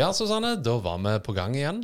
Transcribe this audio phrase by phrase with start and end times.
[0.00, 1.80] Ja, Susanne, da var vi på gang igjen.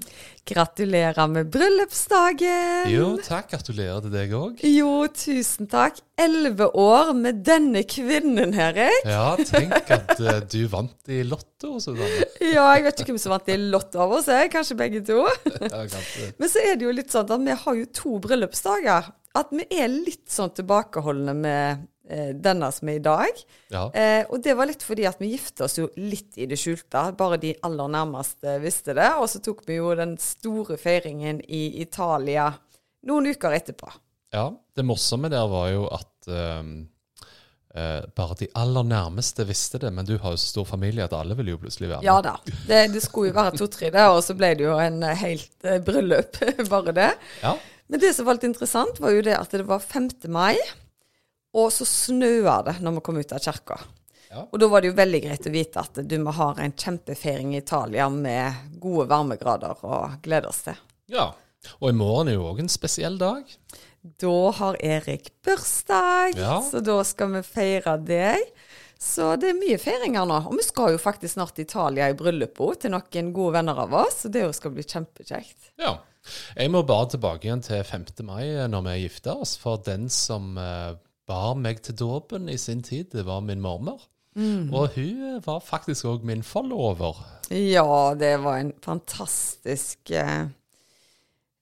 [0.49, 2.87] Gratulerer med bryllupsdagen!
[2.89, 3.51] Jo, takk.
[3.51, 4.63] Gratulerer til deg òg.
[4.65, 5.99] Jo, tusen takk.
[6.17, 9.05] Elleve år med denne kvinnen, Erik.
[9.05, 12.31] Ja, tenk at uh, du vant i Lotto, Susanne.
[12.57, 14.49] Ja, jeg vet ikke hvem som vant i Lotto av oss, jeg.
[14.55, 15.27] Kanskje begge to.
[16.41, 19.13] Men så er det jo litt sånn at vi har jo to bryllupsdager.
[19.37, 23.41] At vi er litt sånn tilbakeholdne med denne som er i dag.
[23.73, 23.87] Ja.
[23.91, 27.09] Eh, og det var litt fordi at vi gifta oss jo litt i det skjulte.
[27.19, 29.09] Bare de aller nærmeste visste det.
[29.19, 32.53] Og så tok vi jo den store feiringen i Italia
[33.07, 33.91] noen uker etterpå.
[34.35, 34.51] ja.
[34.77, 36.73] Det morsomme der var jo at um,
[37.73, 41.15] uh, bare de aller nærmeste visste det, men du har jo så stor familie at
[41.17, 42.09] alle ville jo plutselig være med.
[42.11, 42.35] Ja da.
[42.69, 45.55] Det, det skulle jo være to-tre der, og så ble det jo en eh, helt
[45.65, 46.37] uh, bryllup,
[46.75, 47.09] bare det.
[47.41, 47.55] Ja.
[47.89, 50.11] Men det som var litt interessant, var jo det at det var 5.
[50.35, 50.59] mai,
[51.57, 53.79] og så snøa det når vi kom ut av kirka.
[54.31, 54.43] Ja.
[54.51, 57.55] Og da var det jo veldig greit å vite at du må ha en kjempefeiring
[57.55, 60.79] i Italia med gode varmegrader og glede oss til.
[61.09, 61.33] ja.
[61.83, 63.43] Og i morgen er jo òg en spesiell dag.
[64.23, 66.61] Da har Erik bursdag, Ja.
[66.63, 68.39] så da skal vi feire deg.
[69.03, 70.37] Så det er mye feiringer nå.
[70.47, 73.93] Og vi skal jo faktisk snart til Italia i bryllupet til noen gode venner av
[73.99, 75.73] oss, så det jo skal bli kjempekjekt.
[75.83, 75.97] Ja.
[76.57, 78.07] Jeg må bare tilbake igjen til 5.
[78.23, 80.95] mai eh, når vi gifter oss, for den som eh,
[81.27, 84.05] bar meg til dåpen i sin tid, det var min mormor.
[84.37, 87.17] Og hun var faktisk òg min forlover.
[87.49, 90.49] Ja, det var en fantastisk eh,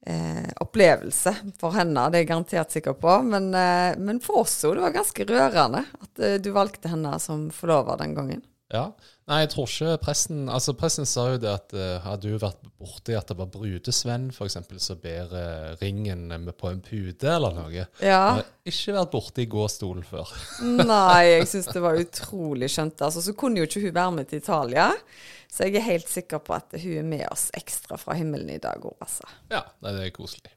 [0.06, 3.20] eh, opplevelse for henne, det er jeg garantert sikker på.
[3.28, 7.14] Men, eh, men for oss òg, det var ganske rørende at eh, du valgte henne
[7.22, 8.42] som forlover den gangen.
[8.74, 8.88] Ja.
[9.30, 12.66] Nei, jeg tror ikke presten Altså, presten sa jo det at uh, hadde hun vært
[12.80, 17.54] borti at det var brudesvenn, f.eks., som ber uh, ringen med på en pude eller
[17.56, 17.70] noe.
[17.72, 17.86] Ja.
[18.02, 18.42] Jeg har
[18.72, 20.34] ikke vært borti gåstolen før.
[20.92, 23.00] Nei, jeg syns det var utrolig skjønt.
[23.06, 24.90] Altså, så kunne jo ikke hun være med til Italia.
[25.54, 28.60] Så jeg er helt sikker på at hun er med oss ekstra fra himmelen i
[28.62, 29.28] dag òg, altså.
[29.52, 30.53] Ja, det er koselig.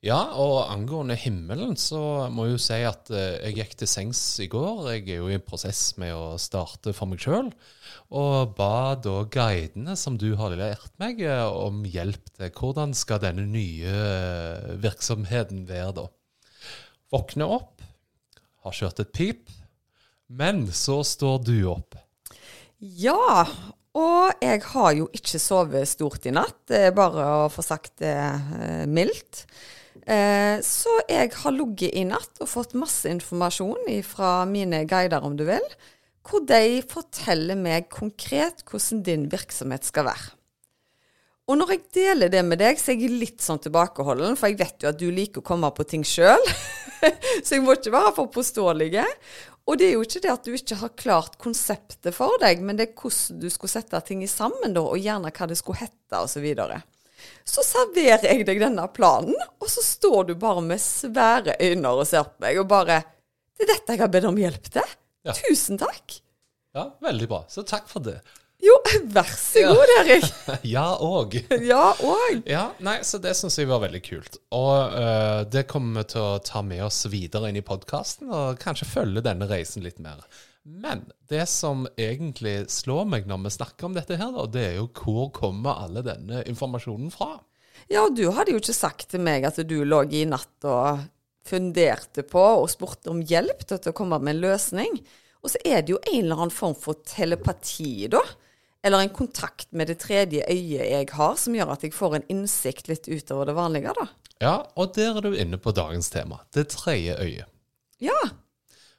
[0.00, 4.20] Ja, og angående himmelen, så må jeg jo si at eh, jeg gikk til sengs
[4.40, 4.86] i går.
[4.94, 7.50] Jeg er jo i en prosess med å starte for meg sjøl,
[8.08, 13.20] og ba da guidene som du har lært meg, eh, om hjelp til hvordan skal
[13.20, 16.04] denne nye eh, virksomheten være da.
[17.12, 17.84] Våkne opp,
[18.64, 19.52] har kjørt et pip,
[20.32, 21.98] men så står du opp.
[22.80, 23.44] Ja,
[23.92, 26.72] og jeg har jo ikke sovet stort i natt.
[26.96, 28.16] Bare å få sagt det
[28.88, 29.44] mildt.
[30.10, 35.36] Eh, så jeg har ligget i natt og fått masse informasjon fra mine guider, om
[35.38, 35.66] du vil,
[36.26, 40.32] hvor de forteller meg konkret hvordan din virksomhet skal være.
[41.50, 44.60] Og når jeg deler det med deg, så er jeg litt sånn tilbakeholden, for jeg
[44.60, 46.42] vet jo at du liker å komme på ting sjøl.
[47.44, 48.92] så jeg må ikke være for påståelig.
[49.66, 52.78] Og det er jo ikke det at du ikke har klart konseptet for deg, men
[52.78, 55.82] det er hvordan du skulle sette ting i sammen, da, og gjerne hva det skulle
[55.82, 56.36] hete, osv.
[56.36, 56.80] Så, videre.
[57.44, 62.06] Så serverer jeg deg denne planen, og så står du bare med svære øyne og
[62.08, 63.02] ser på meg, og bare
[63.56, 64.92] Det er dette jeg har bedt om hjelp til.
[65.28, 65.34] Ja.
[65.36, 66.20] Tusen takk.
[66.72, 67.42] Ja, veldig bra.
[67.50, 68.20] Så takk for det.
[68.60, 68.74] Jo,
[69.16, 70.26] vær så god, Erik.
[70.74, 71.36] Ja, og.
[71.70, 74.38] Ja, og Ja, nei, så det syns jeg var veldig kult.
[74.56, 78.60] Og eh, det kommer vi til å ta med oss videre inn i podkasten, og
[78.62, 80.22] kanskje følge denne reisen litt mer.
[80.62, 84.90] Men det som egentlig slår meg når vi snakker om dette her, det er jo
[84.92, 87.38] hvor kommer alle denne informasjonen fra?
[87.88, 91.00] Ja, du hadde jo ikke sagt til meg at du lå i natt og
[91.48, 95.00] funderte på og spurte om hjelp til å komme med en løsning.
[95.40, 98.20] Og så er det jo en eller annen form for telepati, da.
[98.84, 102.28] Eller en kontakt med det tredje øyet jeg har, som gjør at jeg får en
[102.32, 104.06] innsikt litt utover det vanlige, da.
[104.40, 106.40] Ja, og der er du inne på dagens tema.
[106.52, 107.48] Det tredje øyet.
[108.00, 108.20] Ja.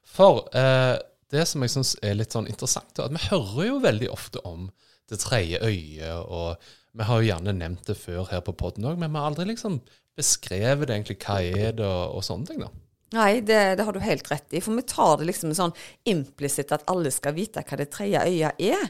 [0.05, 0.97] For eh,
[1.31, 4.43] det som jeg syns er litt sånn interessant, er at vi hører jo veldig ofte
[4.47, 4.69] om
[5.11, 6.61] det tredje øyet, og
[6.97, 9.47] vi har jo gjerne nevnt det før her på poden òg, men vi har aldri
[9.51, 9.79] liksom
[10.17, 12.71] beskrevet det egentlig hva er det, og, og sånne ting, da.
[13.11, 14.61] Nei, det, det har du helt rett i.
[14.63, 15.73] For vi tar det liksom sånn
[16.07, 18.85] implisitt at alle skal vite hva det tredje øyet er.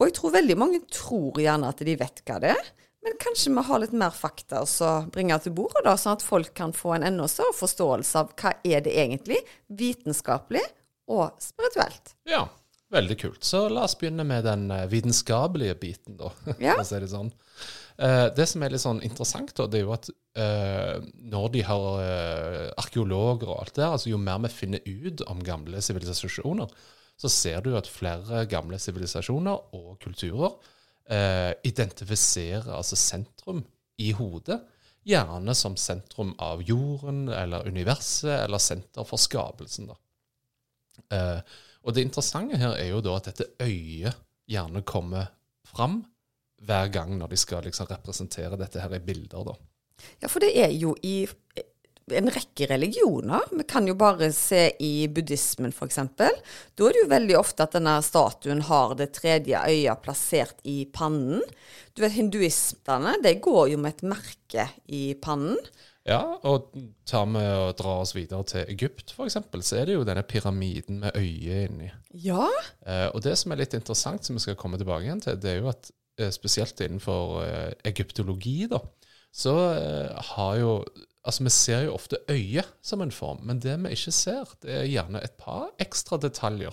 [0.00, 2.70] Og jeg tror veldig mange tror gjerne at de vet hva det er.
[3.06, 6.50] Men kanskje vi har litt mer fakta å bringe til bordet, da, sånn at folk
[6.56, 9.38] kan få en enda større forståelse av hva er det egentlig,
[9.70, 10.66] vitenskapelig
[11.10, 12.14] og spirituelt.
[12.28, 12.46] Ja.
[12.90, 13.44] Veldig kult.
[13.46, 16.32] Så la oss begynne med den eh, vitenskapelige biten, da.
[16.58, 16.74] Ja.
[16.74, 17.28] for å si det sånn.
[18.02, 20.96] Eh, det som er litt sånn interessant, da, det er jo at eh,
[21.30, 22.00] når de har
[22.82, 26.74] arkeologer og alt det der, altså jo mer vi finner ut om gamle sivilisasjoner,
[27.20, 30.54] så ser du at flere gamle sivilisasjoner og kulturer
[31.12, 33.62] eh, identifiserer altså sentrum
[34.00, 34.58] i hodet,
[35.06, 39.92] gjerne som sentrum av jorden eller universet, eller senter for skapelsen.
[39.92, 39.96] da.
[41.12, 41.40] Eh,
[41.80, 44.18] og det interessante her er jo da at dette øyet
[44.50, 45.30] gjerne kommer
[45.70, 46.02] fram
[46.66, 49.52] hver gang når de skal liksom representere dette her i bilder.
[49.52, 49.56] da.
[50.20, 51.24] Ja, for det er jo i
[52.10, 53.44] en rekke religioner.
[53.54, 56.00] Vi kan jo bare se i buddhismen f.eks.
[56.16, 60.82] Da er det jo veldig ofte at denne statuen har det tredje øyet plassert i
[60.92, 61.44] pannen.
[61.94, 65.58] Du vet, Hinduistene de går jo med et merke i pannen.
[66.10, 66.72] Ja, og
[67.06, 71.04] tar vi og drar oss videre til Egypt f.eks., så er det jo denne pyramiden
[71.04, 71.90] med øyet inni.
[72.26, 72.48] Ja,
[72.86, 75.52] Eh, og det som er litt interessant, som vi skal komme tilbake igjen til, det
[75.52, 78.80] er jo at eh, spesielt innenfor eh, egyptologi, da,
[79.30, 80.74] så eh, har jo
[81.20, 84.72] Altså, vi ser jo ofte øyet som en form, men det vi ikke ser, det
[84.72, 86.72] er gjerne et par ekstra detaljer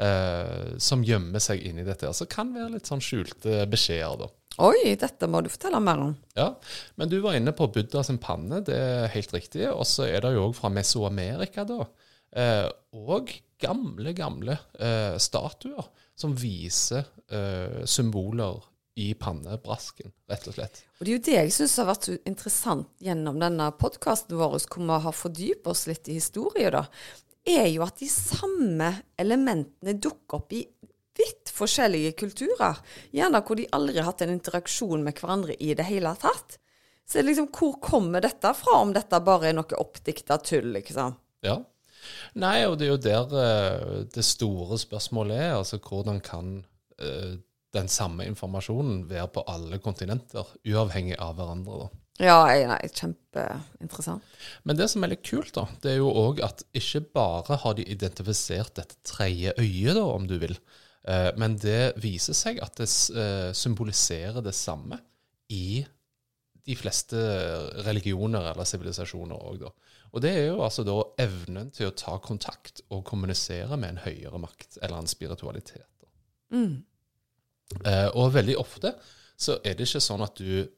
[0.00, 2.08] eh, som gjemmer seg inni dette.
[2.16, 4.30] som kan være litt sånn skjulte beskjeder, da.
[4.60, 6.14] Oi, dette må du fortelle mer om.
[6.36, 6.50] Ja,
[7.00, 9.64] men du var inne på Buddha sin panne, det er helt riktig.
[9.70, 11.86] Og så er det jo òg fra Mesoamerika, da.
[12.32, 13.32] Eh, og
[13.62, 15.88] gamle, gamle eh, statuer
[16.18, 18.60] som viser eh, symboler
[19.00, 20.82] i pannebrasken, rett og slett.
[21.00, 24.58] Og det er jo det jeg syns har vært så interessant gjennom denne podkasten vår,
[24.68, 26.84] hvor vi har fordypet oss litt i historie, da,
[27.48, 30.62] er jo at de samme elementene dukker opp i
[31.18, 32.80] vidt forskjellige kulturer.
[33.14, 36.58] Gjerne hvor de aldri har hatt en interaksjon med hverandre i det hele tatt.
[37.08, 41.16] Så liksom, hvor kommer dette fra, om dette bare er noe oppdikta tull, liksom?
[41.44, 41.58] Ja.
[42.40, 45.56] Nei, og det er jo der eh, det store spørsmålet er.
[45.58, 46.54] Altså hvordan kan
[46.98, 47.34] eh,
[47.72, 51.90] den samme informasjonen være på alle kontinenter, uavhengig av hverandre, da.
[52.20, 52.36] Ja,
[52.68, 54.24] nei, kjempeinteressant.
[54.68, 57.78] Men det som er litt kult, da, det er jo òg at ikke bare har
[57.78, 60.58] de identifisert dette tredje øyet, da, om du vil,
[61.38, 62.86] men det viser seg at det
[63.18, 65.00] eh, symboliserer det samme
[65.50, 65.82] i
[66.62, 67.18] de fleste
[67.82, 69.72] religioner eller sivilisasjoner òg, da.
[70.12, 74.02] Og det er jo altså da evnen til å ta kontakt og kommunisere med en
[74.04, 75.88] høyere makt, eller en spiritualitet.
[76.52, 76.84] Mm.
[77.88, 78.92] Eh, og veldig ofte
[79.40, 80.68] så er det ikke sånn at du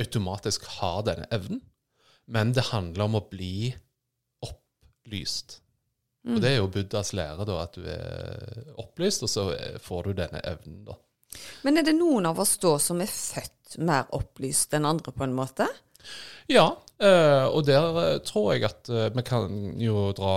[0.00, 1.60] automatisk har denne evnen,
[2.30, 3.74] men det handler om å bli
[4.46, 5.58] opplyst.
[6.24, 9.48] Og det er jo Buddhas lære, da, at du er opplyst, og så
[9.84, 10.96] får du denne evnen, da.
[11.66, 15.26] Men er det noen av oss da som er født mer opplyst enn andre, på
[15.26, 15.66] en måte?
[16.50, 16.66] Ja,
[17.00, 20.34] eh, og der eh, tror jeg at eh, vi kan jo dra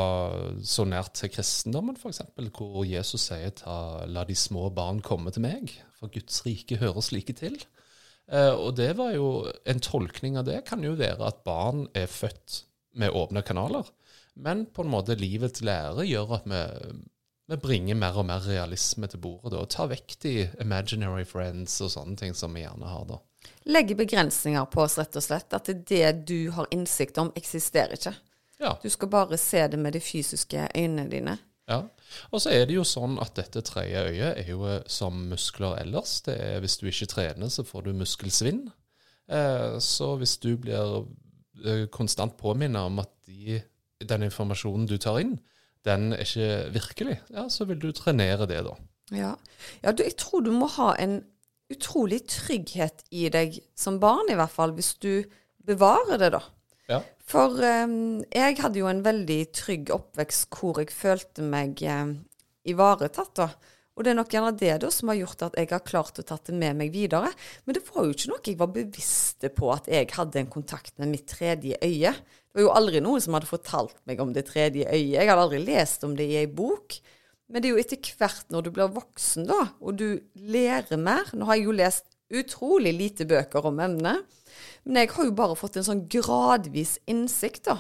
[0.64, 2.24] så nært til kristendommen, f.eks.,
[2.56, 7.04] hvor Jesus sier ta, 'la de små barn komme til meg', for Guds rike hører
[7.04, 7.60] slike til.
[8.28, 12.66] Og det var jo En tolkning av det kan jo være at barn er født
[13.00, 13.88] med åpne kanaler,
[14.44, 16.62] men på en måte livets lære gjør at vi,
[17.52, 21.80] vi bringer mer og mer realisme til bordet, da, og tar vekk de imaginary friends
[21.86, 23.22] og sånne ting som vi gjerne har, da.
[23.68, 25.54] Legge begrensninger på oss, rett og slett.
[25.56, 28.16] At det du har innsikt om, eksisterer ikke.
[28.60, 28.74] Ja.
[28.82, 31.38] Du skal bare se det med de fysiske øynene dine.
[31.68, 31.82] Ja,
[32.32, 35.76] og så er det jo sånn at dette tredje øyet er jo eh, som muskler
[35.82, 36.22] ellers.
[36.24, 38.62] Det er Hvis du ikke trener, så får du muskelsvinn.
[39.28, 41.02] Eh, så hvis du blir
[41.66, 43.60] eh, konstant påminnet om at de,
[44.04, 45.38] den informasjonen du tar inn,
[45.88, 48.76] den er ikke virkelig, ja, så vil du trenere det, da.
[49.16, 49.34] Ja,
[49.84, 51.22] ja du, jeg tror du må ha en
[51.72, 55.24] utrolig trygghet i deg som barn, i hvert fall, hvis du
[55.68, 56.44] bevarer det, da.
[56.88, 57.02] Ja.
[57.28, 62.14] For um, jeg hadde jo en veldig trygg oppvekst hvor jeg følte meg um,
[62.68, 63.50] ivaretatt, da.
[63.98, 66.26] Og det er nok gjerne det da som har gjort at jeg har klart å
[66.26, 67.32] tatt det med meg videre.
[67.66, 70.94] Men det var jo ikke noe jeg var bevisst på at jeg hadde en kontakt
[71.02, 72.14] med mitt tredje øye.
[72.14, 75.16] Det var jo aldri noen som hadde fortalt meg om det tredje øyet.
[75.18, 77.00] Jeg hadde aldri lest om det i ei bok.
[77.50, 81.30] Men det er jo etter hvert når du blir voksen, da, og du lærer mer
[81.34, 84.26] Nå har jeg jo lest utrolig lite bøker om emnet,
[84.84, 87.78] men jeg har jo bare fått en sånn gradvis innsikt, da.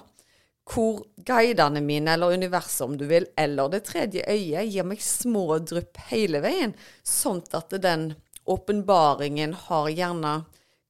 [0.67, 5.61] Hvor guidene mine, eller universet om du vil, eller det tredje øyet, gir meg små
[5.63, 6.75] drypp hele veien.
[7.07, 8.09] Sånn at den
[8.47, 10.33] åpenbaringen har gjerne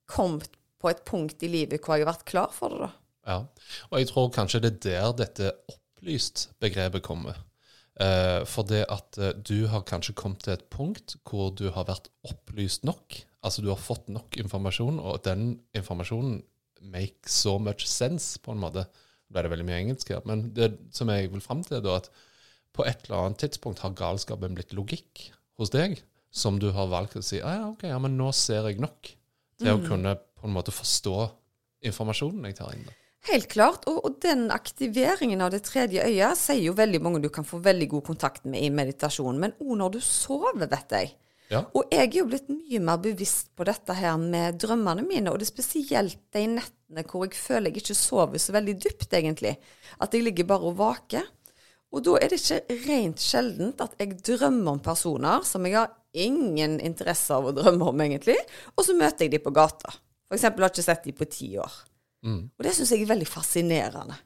[0.10, 2.92] kommet på et punkt i livet hvor jeg har vært klar for det, da.
[3.28, 3.38] Ja,
[3.92, 7.42] og jeg tror kanskje det er der dette opplyst-begrepet kommer.
[8.00, 11.90] Eh, for det at eh, du har kanskje kommet til et punkt hvor du har
[11.90, 13.18] vært opplyst nok.
[13.42, 16.40] Altså du har fått nok informasjon, og den informasjonen
[16.94, 18.86] makes so much sense, på en måte.
[19.34, 22.12] Ble det veldig mye engelsk her, men det som jeg vil fram til, er at
[22.78, 25.28] på et eller annet tidspunkt har galskapen blitt logikk
[25.60, 25.98] hos deg,
[26.32, 29.12] som du har valgt å si ah, ja, ok, ja, men nå ser jeg nok
[29.58, 31.18] til å kunne på en måte forstå
[31.90, 32.86] informasjonen jeg tar inn.
[32.86, 32.96] da.
[33.28, 33.88] Helt klart.
[33.90, 37.60] Og, og den aktiveringen av det tredje øyet sier jo veldig mange du kan få
[37.64, 39.40] veldig god kontakt med i meditasjon.
[39.42, 41.16] Men òg når du sover, vet jeg.
[41.52, 41.62] Ja.
[41.78, 45.40] Og jeg er jo blitt mye mer bevisst på dette her med drømmene mine, og
[45.40, 49.56] det er spesielt de nettene hvor jeg føler jeg ikke sover så veldig dypt, egentlig.
[50.04, 51.30] At jeg ligger bare og vaker.
[51.96, 55.94] Og da er det ikke rent sjeldent at jeg drømmer om personer som jeg har
[56.18, 58.38] ingen interesse av å drømme om, egentlig,
[58.76, 59.94] og så møter jeg dem på gata.
[60.34, 61.76] Eksempel har jeg ikke sett dem på ti år.
[62.58, 64.18] Og det syns jeg er veldig fascinerende.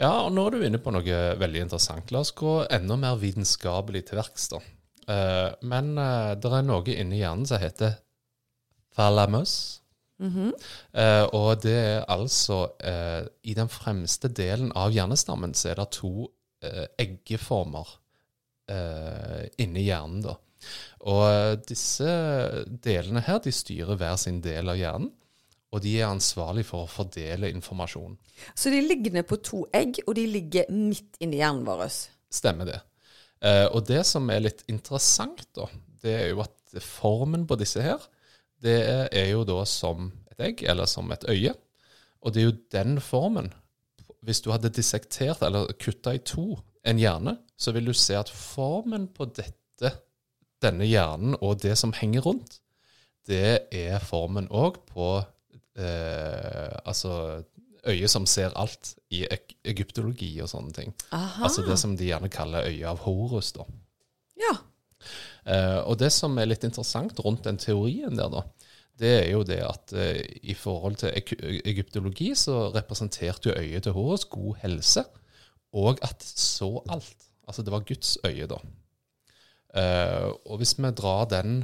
[0.00, 2.12] Ja, og nå er du inne på noe veldig interessant.
[2.14, 4.60] La oss gå enda mer vitenskapelig til verks, da.
[5.10, 7.98] Eh, men uh, det er noe inni hjernen som heter
[8.96, 9.54] thalamus.
[10.20, 12.66] Eh, og det er altså
[13.40, 16.28] I den fremste delen av hjernestammen så er det to
[17.00, 17.94] eggeformer
[19.64, 20.34] inni hjernen, da.
[21.08, 22.12] Og disse
[22.84, 25.08] delene her, de styrer hver sin del av hjernen.
[25.72, 28.18] Og de er ansvarlig for å fordele informasjon.
[28.52, 31.86] Så de ligger ned på to egg, og de ligger midt inni hjernen vår.
[32.28, 32.82] Stemmer det.
[33.40, 35.68] Eh, og det som er litt interessant, da,
[36.02, 38.02] det er jo at formen på disse her,
[38.60, 38.76] det
[39.16, 41.54] er jo da som et egg, eller som et øye.
[42.20, 43.52] Og det er jo den formen
[44.20, 48.28] Hvis du hadde dissektert eller kutta i to en hjerne, så vil du se at
[48.28, 49.94] formen på dette,
[50.60, 52.58] denne hjernen og det som henger rundt,
[53.24, 55.06] det er formen òg på
[55.80, 57.40] eh, altså
[57.88, 59.24] øyet som ser alt i
[59.64, 60.94] egyptologi og sånne ting.
[61.16, 61.44] Aha.
[61.46, 63.52] Altså det som de gjerne kaller øyet av Horus.
[63.56, 63.66] da.
[64.40, 64.56] Ja.
[65.46, 68.44] Uh, og det som er litt interessant rundt den teorien der, da,
[69.00, 73.86] det er jo det at uh, i forhold til e egyptologi så representerte jo øyet
[73.86, 75.04] til Horus god helse,
[75.72, 77.28] og at så alt.
[77.48, 78.60] Altså det var Guds øye, da.
[79.70, 81.62] Uh, og hvis vi drar den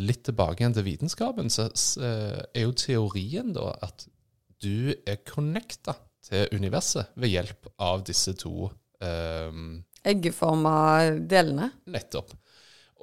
[0.00, 1.66] litt tilbake igjen til vitenskapen, så
[2.00, 4.06] er jo teorien da at
[4.62, 8.68] du er connecta til universet ved hjelp av disse to
[9.00, 11.70] um, Eggeforma delene.
[11.92, 12.32] Nettopp.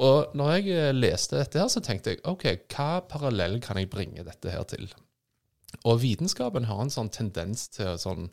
[0.01, 3.89] Og når jeg eh, leste dette her, så tenkte jeg OK, hva parallell kan jeg
[3.89, 4.89] bringe dette her til?
[5.85, 8.27] Og vitenskapen har en sånn tendens til å sånn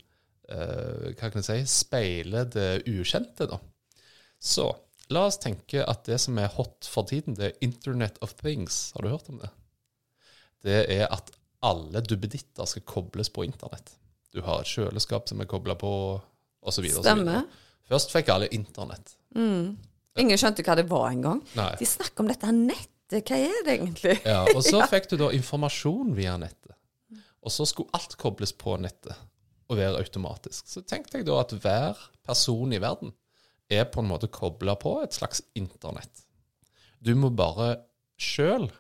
[0.53, 3.61] uh, Hva kan jeg si speile det ukjente, da.
[4.41, 4.69] Så
[5.13, 8.93] la oss tenke at det som er hot for tiden, det er Internet of Things.
[8.95, 9.51] Har du hørt om det?
[10.65, 11.33] Det er at
[11.65, 13.95] alle duppeditter skal kobles på internett.
[14.35, 15.91] Du har et kjøleskap som er kobla på,
[16.65, 16.87] osv.
[16.99, 17.45] Stemmer.
[17.89, 19.15] Først fikk alle internett.
[19.35, 21.43] Ingen skjønte hva det var engang.
[21.55, 22.91] De snakker om dette her nettet.
[23.29, 24.17] Hva er det egentlig?
[24.27, 26.73] Ja, og så fikk du da informasjon via nettet.
[27.45, 29.15] Og så skulle alt kobles på nettet
[29.69, 30.67] og være automatisk.
[30.69, 33.13] Så tenkte jeg da at hver person i verden
[33.73, 36.25] er på en måte kobla på et slags internett.
[37.05, 37.75] Du må bare
[38.21, 38.71] sjøl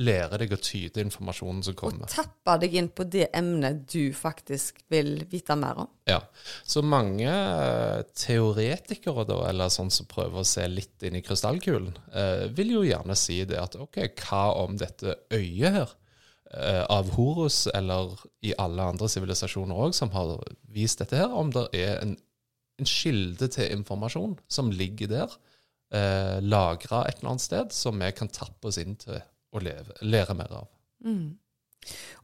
[0.00, 2.08] lære deg å tyde informasjonen som kommer.
[2.08, 5.90] Og tappe deg inn på det emnet du faktisk vil vite mer om.
[6.10, 6.20] Ja,
[6.66, 11.94] Så mange uh, teoretikere, da, eller sånn som prøver å se litt inn i krystallkulen,
[12.14, 15.94] uh, vil jo gjerne si det at OK, hva om dette øyet her,
[16.54, 20.36] eh, av Horus, eller i alle andre sivilisasjoner òg, som har
[20.74, 22.14] vist dette her, om det er en,
[22.80, 25.36] en kilde til informasjon som ligger der,
[25.94, 29.22] eh, lagra et eller annet sted, som vi kan tappe oss inn til
[29.54, 30.68] å leve, lære mer av.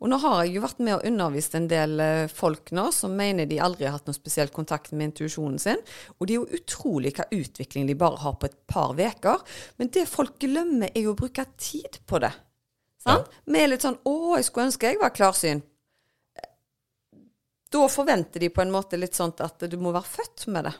[0.00, 3.12] Og nå har jeg jo vært med og undervist en del eh, folk nå som
[3.16, 5.82] mener de aldri har hatt noe spesielt kontakt med intuisjonen sin.
[6.18, 9.42] Og det er jo utrolig hva utvikling de bare har på et par uker.
[9.76, 12.32] Men det folk glemmer, er jo å bruke tid på det.
[13.00, 13.28] Sant?
[13.49, 15.62] Vi er litt sånn 'Å, jeg skulle ønske jeg var klarsyn'.
[17.70, 20.75] Da forventer de på en måte litt sånn at du må være født med det.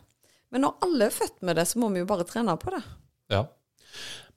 [0.51, 2.83] Men når alle er født med det, så må vi jo bare trene på det.
[3.31, 3.45] Ja.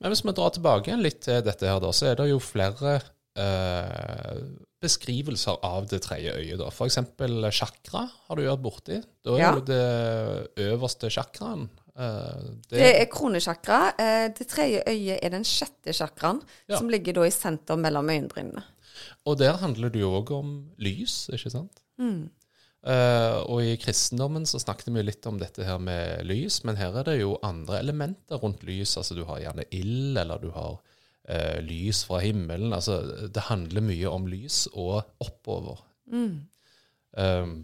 [0.00, 3.00] Men hvis vi drar tilbake litt til dette her, da, så er det jo flere
[3.36, 4.40] eh,
[4.84, 6.58] beskrivelser av det tredje øyet.
[6.60, 6.68] da.
[6.84, 9.00] Eksempel chakra har du vært borti.
[9.24, 9.54] Da er Ja.
[9.54, 11.68] jo det øverste chakraen.
[11.96, 13.94] eh, det, Det er kronesjakra.
[13.98, 16.76] Eh, Det tredje øyet er den sjette chakraen, Ja.
[16.78, 18.62] som ligger da i senter mellom øyenbrynene.
[19.26, 21.70] Og der handler det jo òg om lys, ikke sant?
[21.98, 22.30] Mm.
[22.84, 26.98] Eh, og i kristendommen så snakket vi litt om dette her med lys, men her
[27.00, 28.98] er det jo andre elementer rundt lys.
[29.00, 32.74] Altså du har gjerne ild, eller du har uh, lys fra himmelen.
[32.76, 33.00] Altså
[33.32, 35.80] det handler mye om lys og oppover.
[36.12, 36.44] Mm.
[37.16, 37.54] Um,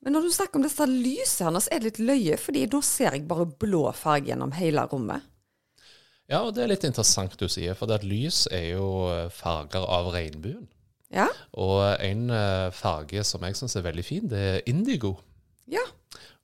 [0.00, 3.12] Men når du snakker om disse lysene, så er det litt løye, fordi nå ser
[3.12, 5.28] jeg bare blå farge gjennom hele rommet.
[6.32, 8.86] ja, og det er litt interessant du sier, for det at lys er jo
[9.36, 10.64] farger av regnbuen.
[11.12, 11.28] Ja?
[11.60, 15.16] Og en eh, farge som jeg syns er veldig fin, det er indigo.
[15.70, 15.84] Ja.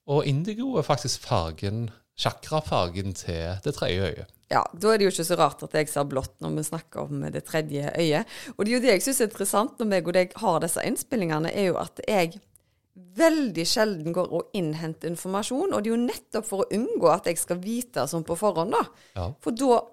[0.08, 4.34] Og indigo er faktisk fargen, chakrafargen til det tredje øyet.
[4.48, 7.04] Ja, da er det jo ikke så rart at jeg ser blått når vi snakker
[7.04, 8.36] om det tredje øyet.
[8.56, 10.84] Og det er jo det jeg syns er interessant når meg og deg har disse
[10.88, 12.38] innspillingene, er jo at jeg
[13.18, 15.74] veldig sjelden går og innhenter informasjon.
[15.74, 18.74] Og det er jo nettopp for å unngå at jeg skal vite sånn på forhånd,
[18.74, 18.82] da.
[19.18, 19.30] Ja.
[19.44, 19.84] For da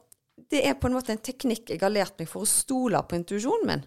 [0.51, 3.15] Det er på en måte en teknikk jeg har lært meg for å stole på
[3.15, 3.84] intuisjonen min.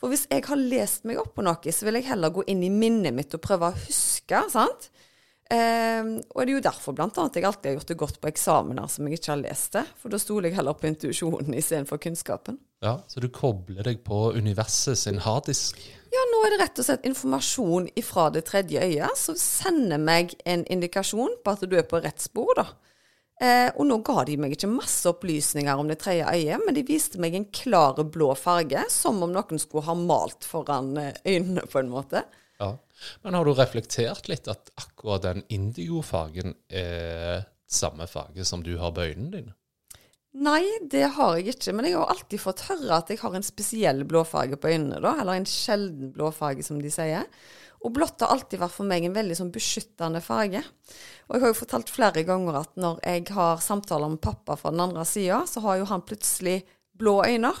[0.00, 2.64] For hvis jeg har lest meg opp på noe, så vil jeg heller gå inn
[2.64, 4.88] i minnet mitt og prøve å huske, sant.
[5.50, 8.90] Ehm, og det er jo derfor annet jeg alltid har gjort det godt på eksamener
[8.90, 9.82] som jeg ikke har lest det.
[9.98, 12.60] For da stoler jeg heller på intuisjonen istedenfor kunnskapen.
[12.80, 15.82] Ja, Så du kobler deg på universet sin harddisk?
[16.10, 20.32] Ja, nå er det rett og slett informasjon ifra det tredje øyet som sender meg
[20.48, 22.70] en indikasjon på at du er på rett spor, da.
[23.40, 26.84] Eh, og nå ga de meg ikke masse opplysninger om det tredje øyet, men de
[26.84, 31.64] viste meg en klar blå farge, som om noen skulle ha malt foran eh, øynene,
[31.64, 32.26] på en måte.
[32.60, 32.74] Ja.
[33.24, 38.92] Men har du reflektert litt at akkurat den indigofargen er samme farge som du har
[38.92, 39.56] på øynene dine?
[40.44, 43.46] Nei, det har jeg ikke, men jeg har alltid fått høre at jeg har en
[43.46, 47.24] spesiell blåfarge på øynene, da, eller en sjelden blåfarge, som de sier.
[47.80, 50.60] Og blått har alltid vært for meg en veldig sånn beskyttende farge.
[51.28, 54.72] Og jeg har jo fortalt flere ganger at når jeg har samtaler med pappa fra
[54.74, 56.58] den andre sida, så har jo han plutselig
[57.00, 57.54] blå øyne.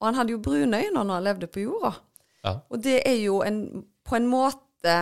[0.00, 1.94] Og han hadde jo brune øyne når han levde på jorda.
[2.42, 2.56] Ja.
[2.72, 4.96] Og det er jo en, på en måte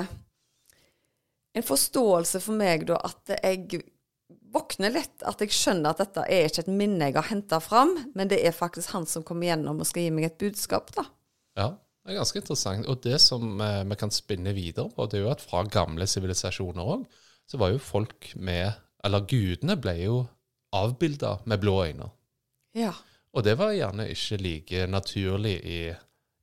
[1.56, 3.80] en forståelse for meg, da, at jeg
[4.52, 5.16] våkner litt.
[5.25, 8.42] At jeg skjønner at dette er ikke et minne jeg har henta fram, men det
[8.44, 11.08] er faktisk han som kommer gjennom og skal gi meg et budskap, da.
[11.58, 11.72] Ja,
[12.09, 12.87] det er ganske interessant.
[12.88, 16.07] Og det som eh, vi kan spinne videre på, det er jo at fra gamle
[16.09, 17.05] sivilisasjoner òg,
[17.49, 18.73] så var jo folk med
[19.05, 20.15] Eller gudene ble jo
[20.75, 22.09] avbilda med blå øyne.
[22.75, 22.91] Ja.
[23.31, 25.79] Og det var gjerne ikke like naturlig i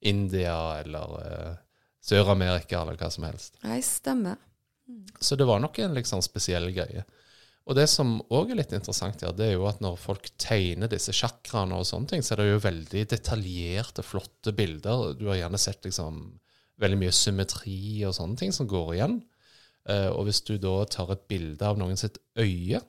[0.07, 1.57] India eller eh,
[2.05, 3.57] Sør-Amerika eller hva som helst.
[3.65, 4.37] Nei, stemmer.
[5.19, 7.03] Så det var nok en liksom spesiell greie.
[7.65, 10.89] Og det som òg er litt interessant her, det er jo at når folk tegner
[10.91, 15.15] disse chakraene og sånne ting, så er det jo veldig detaljerte, flotte bilder.
[15.17, 16.19] Du har gjerne sett liksom
[16.81, 19.17] veldig mye symmetri og sånne ting som går igjen.
[19.89, 22.83] Eh, og hvis du da tar et bilde av noen sitt øye,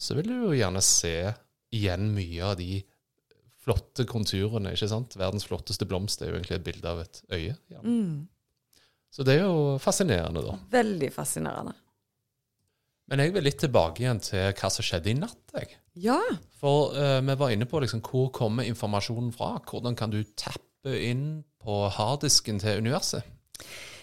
[0.00, 1.16] så vil du jo gjerne se
[1.72, 2.80] igjen mye av de
[3.62, 5.14] flotte konturene, ikke sant?
[5.20, 7.54] Verdens flotteste blomst er jo egentlig et bilde av et øye.
[7.84, 8.24] Mm.
[9.12, 10.56] Så det er jo fascinerende, da.
[10.72, 11.76] Veldig fascinerende.
[13.10, 15.40] Men jeg vil litt tilbake igjen til hva som skjedde i natt.
[15.58, 15.74] jeg.
[16.06, 16.20] Ja.
[16.60, 19.56] For uh, vi var inne på liksom, hvor kommer informasjonen fra?
[19.68, 23.26] Hvordan kan du tappe inn på harddisken til universet?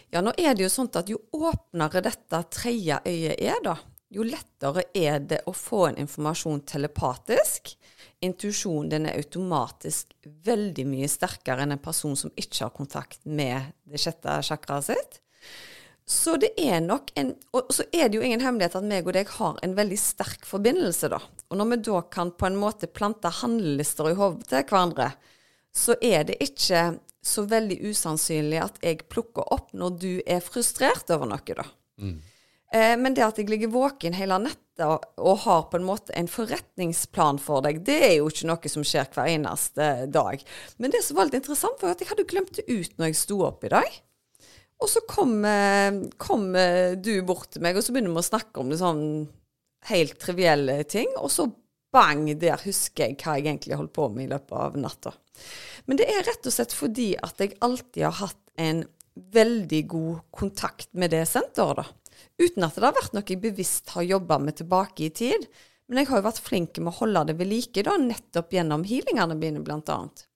[0.09, 3.75] Ja, nå er det jo sånn at jo åpnere dette tredje øyet er, da,
[4.09, 7.75] jo lettere er det å få en informasjon telepatisk.
[8.25, 13.69] Intuisjonen din er automatisk veldig mye sterkere enn en person som ikke har kontakt med
[13.85, 15.19] det sjette chakraet sitt.
[16.09, 19.13] Så det er nok en Og så er det jo ingen hemmelighet at meg og
[19.13, 21.19] deg har en veldig sterk forbindelse, da.
[21.49, 25.11] Og når vi da kan på en måte plante handlelister i hodet til hverandre,
[25.75, 31.11] så er det ikke så veldig usannsynlig at jeg plukker opp når du er frustrert
[31.13, 31.67] over noe, da.
[32.73, 36.13] Eh, men det at jeg ligger våken hele nettet og, og har på en måte
[36.17, 40.41] en forretningsplan for deg, det er jo ikke noe som skjer hver eneste dag.
[40.77, 43.21] Men det som var litt interessant, var at jeg hadde glemt det ut når jeg
[43.25, 43.99] sto opp i dag.
[44.79, 46.53] Og så kom, eh, kom
[47.03, 49.03] du bort til meg, og så begynner vi å snakke om det sånn
[49.89, 51.11] helt trivielle ting.
[51.19, 51.49] Og så
[51.93, 55.13] bang, der husker jeg hva jeg egentlig holdt på med i løpet av natta.
[55.89, 58.83] Men det er rett og slett fordi at jeg alltid har hatt en
[59.33, 61.87] veldig god kontakt med det senteret, da.
[62.39, 65.47] Uten at det har vært noe jeg bevisst har jobba med tilbake i tid.
[65.89, 68.83] Men jeg har jo vært flink med å holde det ved like, da, nettopp gjennom
[68.85, 70.27] healingene mine, blant annet.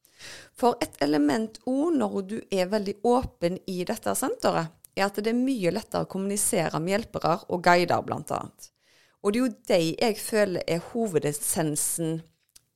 [0.53, 5.31] For et element òg når du er veldig åpen i dette senteret, er at det
[5.31, 8.69] er mye lettere å kommunisere med hjelpere og guider, annet.
[9.23, 12.19] Og det er jo de jeg føler er hovedessensen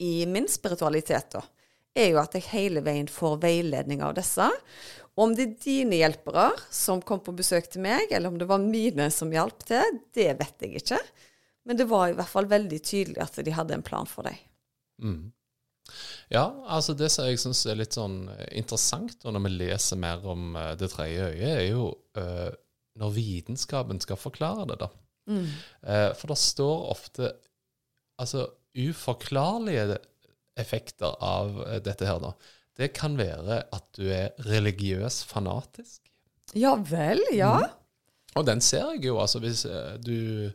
[0.01, 1.43] i min spiritualitet, da.
[1.97, 4.45] Er jo at jeg hele veien får veiledning av disse.
[5.17, 8.49] Og om det er dine hjelpere som kom på besøk til meg, eller om det
[8.49, 10.99] var mine som hjalp til, det vet jeg ikke.
[11.65, 14.37] Men det var i hvert fall veldig tydelig at de hadde en plan for deg.
[15.01, 15.33] Mm.
[16.33, 20.25] Ja, altså det som jeg syns er litt sånn interessant, og når vi leser mer
[20.27, 22.49] om eh, det tredje øyet, er jo uh,
[22.97, 24.89] når vitenskapen skal forklare det, da.
[25.27, 27.31] Eh, for det står ofte
[28.17, 28.47] altså
[28.77, 29.97] uforklarlige
[30.57, 32.33] effekter av eh, dette her, da.
[32.77, 36.03] Det kan være at du er religiøs fanatisk.
[36.57, 37.57] Ja vel, ja.
[38.37, 40.49] Og den ser jeg jo, altså hvis eh, du,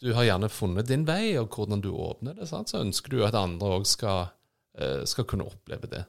[0.00, 2.72] du har gjerne funnet din vei, og hvordan du åpner det, sant?
[2.72, 4.36] så ønsker du at andre òg skal, eh,
[5.04, 6.04] skal kunne oppleve det.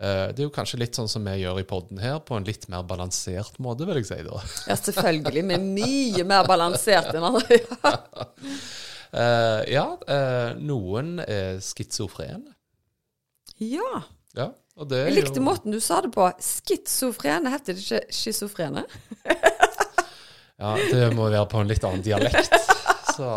[0.00, 2.44] Eh, Det er jo kanskje litt sånn som vi gjør i podden her, på en
[2.48, 4.40] litt mer balansert måte, vil jeg si da.
[4.70, 5.44] Ja, selvfølgelig.
[5.46, 7.60] Vi er mye mer balansert enn andre.
[9.12, 12.54] Eh, ja, uh, noen er schizofrene.
[13.60, 13.98] Ja.
[14.32, 14.46] Ja,
[14.80, 16.24] og det er Jeg likte jo måten du sa det på.
[16.40, 18.86] Schizofrene, heter det ikke schizofrene?
[20.56, 22.56] Ja, det må være på en litt annen dialekt.
[23.12, 23.28] Så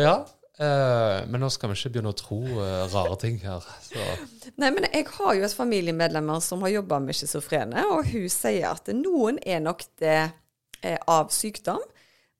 [0.00, 0.14] Ja.
[0.60, 3.64] Eh, men nå skal vi ikke begynne å tro uh, rare ting her.
[3.80, 4.02] Så
[4.60, 8.68] Nei, men jeg har jo et familiemedlemmer som har jobba med schizofrene, og hun sier
[8.74, 10.18] at noen er nok det
[10.84, 11.80] eh, av sykdom,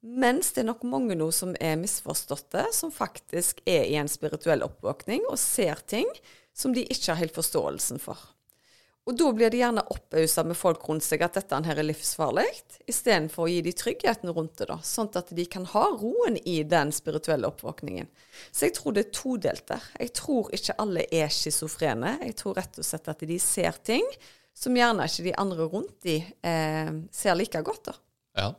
[0.01, 4.61] mens det er nok mange nå som er misforståtte, som faktisk er i en spirituell
[4.65, 6.09] oppvåkning og ser ting
[6.53, 8.21] som de ikke har helt forståelsen for.
[9.11, 12.45] Og da blir de gjerne oppausa med folk rundt seg at dette her er livsfarlig,
[12.87, 16.61] istedenfor å gi de tryggheten rundt det, da, sånn at de kan ha roen i
[16.63, 18.07] den spirituelle oppvåkningen.
[18.55, 19.89] Så jeg tror det er todelt der.
[19.99, 22.15] Jeg tror ikke alle er schizofrene.
[22.23, 24.07] Jeg tror rett og slett at de ser ting
[24.55, 27.99] som gjerne ikke de andre rundt de eh, ser like godt, da.
[28.45, 28.49] ja.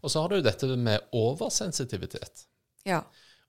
[0.00, 2.48] Og så har du dette med oversensitivitet.
[2.88, 3.02] Ja.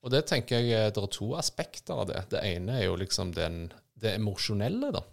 [0.03, 2.25] Og det tenker jeg eh, det er to aspekter av det.
[2.35, 5.07] Det ene er jo liksom den, det emosjonelle, da.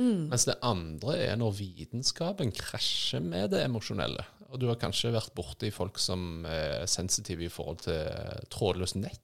[0.00, 4.24] Mens det andre er når vitenskapen krasjer med det emosjonelle.
[4.50, 8.00] Og du har kanskje vært borti folk som er sensitive i forhold til
[8.50, 9.20] trådløst nett.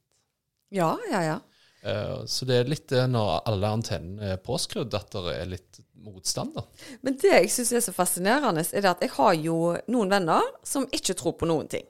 [0.75, 1.39] Ja, ja, ja.
[1.83, 5.81] Eh, Så det er litt det når alle antennene er påskrudd, at det er litt
[6.07, 6.62] motstand, da.
[7.03, 9.59] Men det jeg syns er så fascinerende, er det at jeg har jo
[9.91, 11.87] noen venner som ikke tror på noen ting.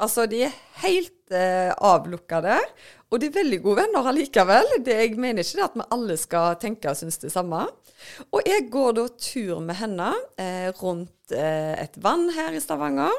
[0.00, 2.56] Altså, de er helt eh, avlukkede,
[3.10, 4.70] og de er veldig gode venner allikevel.
[4.86, 7.66] Det, jeg mener ikke det at vi alle skal tenke og synes det samme.
[8.32, 13.12] Og jeg går da tur med henne eh, rundt eh, et vann her i Stavanger.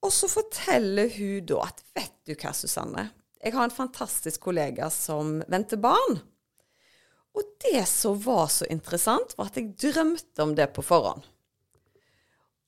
[0.00, 3.10] Og så forteller hun da at vet du hva, Susanne,
[3.40, 6.20] jeg har en fantastisk kollega som venter barn.
[7.36, 11.22] Og det som var så interessant, var at jeg drømte om det på forhånd.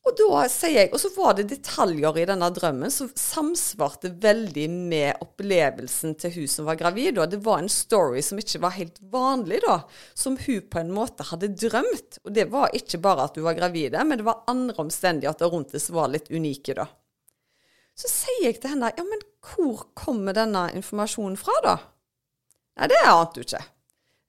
[0.03, 4.65] Og da sier jeg, og så var det detaljer i denne drømmen som samsvarte veldig
[4.75, 7.21] med opplevelsen til hun som var gravid.
[7.23, 9.77] Og det var en story som ikke var helt vanlig, da.
[10.19, 12.19] Som hun på en måte hadde drømt.
[12.27, 15.77] Og det var ikke bare at hun var gravid, men det var andre omstendigheter rundt
[15.77, 16.89] det som var litt unike, da.
[17.95, 21.77] Så sier jeg til henne, ja, men hvor kommer denne informasjonen fra, da?
[22.81, 23.63] Nei, det ante du ikke.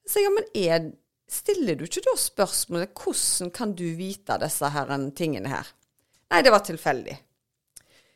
[0.06, 0.90] Så jeg, ja, men er,
[1.30, 5.70] stiller du ikke da spørsmålet hvordan kan du vite disse her tingene her?
[6.32, 7.16] Nei, det var tilfeldig.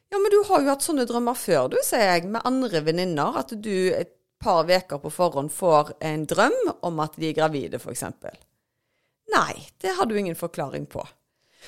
[0.09, 3.37] Ja, men du har jo hatt sånne drømmer før, du, sier jeg, med andre venninner.
[3.42, 7.81] At du et par uker på forhånd får en drøm om at de er gravide,
[7.81, 8.07] f.eks.
[9.35, 11.05] Nei, det har du ingen forklaring på.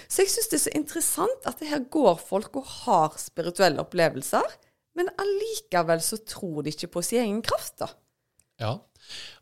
[0.09, 3.83] Så jeg syns det er så interessant at det her går folk og har spirituelle
[3.83, 4.47] opplevelser,
[4.97, 7.91] men allikevel så tror de ikke på sin egen kraft, da.
[8.61, 8.73] Ja.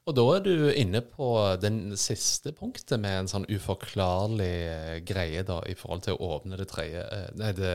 [0.08, 1.28] Og da er du inne på
[1.60, 6.56] den siste punktet med en sånn uforklarlig eh, greie da, i forhold til å åpne
[6.56, 7.74] det tredje eh, Nei, det,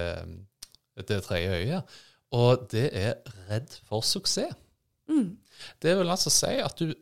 [0.98, 1.96] det tredje øyet.
[2.34, 3.20] Og det er
[3.52, 4.58] redd for suksess.
[5.84, 6.96] Det vil altså si at du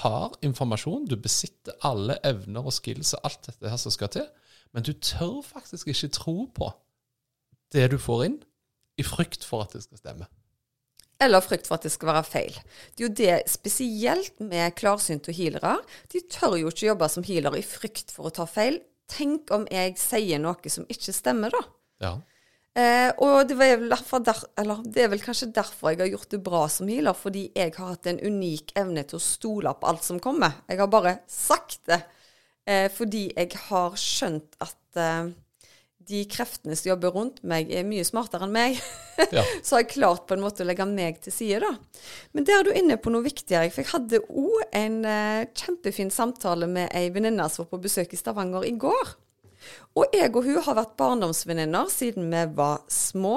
[0.00, 4.26] har informasjon, du besitter alle evner og skills og alt dette her som skal til,
[4.72, 6.70] men du tør faktisk ikke tro på
[7.74, 8.38] det du får inn,
[9.00, 10.26] i frykt for at det skal stemme.
[11.20, 12.54] Eller frykt for at det skal være feil.
[12.96, 15.74] Det er jo det spesielt med klarsynte og healere.
[16.12, 18.80] De tør jo ikke jobbe som healer i frykt for å ta feil.
[19.10, 21.62] Tenk om jeg sier noe som ikke stemmer, da.
[22.00, 22.12] Ja.
[22.78, 26.62] Eh, og det, der, eller det er vel kanskje derfor jeg har gjort det bra
[26.70, 30.20] som healer, fordi jeg har hatt en unik evne til å stole på alt som
[30.22, 30.62] kommer.
[30.70, 32.00] Jeg har bare sagt det.
[32.68, 35.32] Eh, fordi jeg har skjønt at eh,
[36.08, 38.80] de kreftene som jobber rundt meg, er mye smartere enn meg.
[39.36, 39.42] Ja.
[39.60, 41.74] Så har jeg klart på en måte å legge meg til side, da.
[42.32, 43.68] Men der er du inne på noe viktigere.
[43.68, 48.14] For jeg hadde òg en uh, kjempefin samtale med ei venninne som var på besøk
[48.16, 49.12] i Stavanger i går.
[50.00, 53.36] Og jeg og hun har vært barndomsvenninner siden vi var små,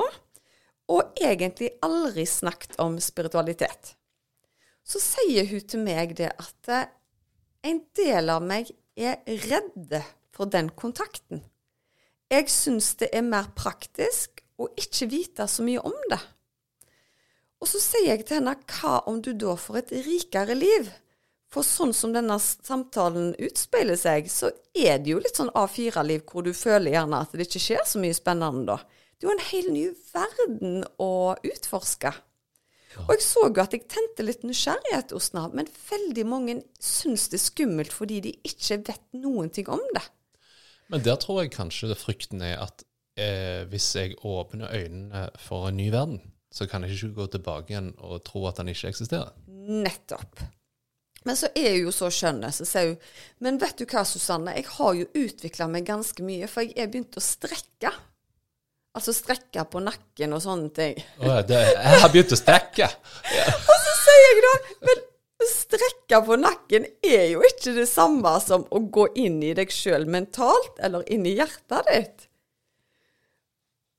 [0.88, 3.98] og egentlig aldri snakket om spiritualitet.
[4.88, 6.88] Så sier hun til meg det at uh,
[7.68, 10.00] en del av meg er redd
[10.32, 11.44] for den kontakten.
[12.34, 16.18] Jeg syns det er mer praktisk å ikke vite så mye om det.
[17.62, 20.90] Og så sier jeg til henne, hva om du da får et rikere liv?
[21.54, 26.48] For sånn som denne samtalen utspeiler seg, så er det jo litt sånn A4-liv hvor
[26.48, 28.80] du føler gjerne at det ikke skjer så mye spennende da.
[29.14, 29.84] Det er jo en hel ny
[30.16, 32.16] verden å utforske.
[33.06, 37.30] Og jeg så jo at jeg tente litt nysgjerrighet hos henne, men veldig mange syns
[37.30, 40.04] det er skummelt fordi de ikke vet noen ting om det.
[40.92, 42.84] Men der tror jeg kanskje det frykten er at
[43.20, 46.22] eh, hvis jeg åpner øynene for en ny verden,
[46.54, 49.34] så kan jeg ikke gå tilbake igjen og tro at den ikke eksisterer.
[49.48, 50.44] Nettopp.
[51.24, 52.98] Men så er hun jo så skjønn, så sier hun
[53.46, 56.92] Men vet du hva, Susanne, jeg har jo utvikla meg ganske mye, for jeg er
[56.92, 57.94] begynt å strekke.
[58.94, 61.00] Altså strekke på nakken og sånne ting.
[61.24, 62.90] Å, det, jeg har begynt å strekke.
[63.72, 64.52] Og så sier jeg da
[64.86, 65.02] Men
[65.50, 70.06] strekke på nakken er jo ikke det samme som å gå inn i deg sjøl
[70.10, 72.30] mentalt, eller inn i hjertet ditt.